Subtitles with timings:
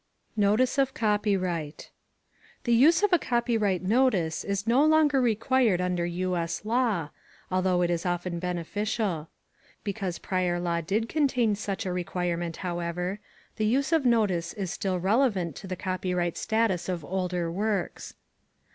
[0.35, 1.91] NOTICE OF COPYRIGHT
[2.63, 6.35] The use of a copyright notice is no longer required under U.
[6.35, 6.65] S.
[6.65, 7.09] law,
[7.51, 9.29] although it is often beneficial.
[9.83, 13.19] Because prior law did contain such a requirement, however,
[13.57, 18.15] the use of notice is still relevant to the copyright status of older works.